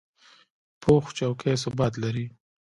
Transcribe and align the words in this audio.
پوخ 0.81 1.05
چوکۍ 1.17 1.53
ثبات 1.63 1.93
لري 2.03 2.25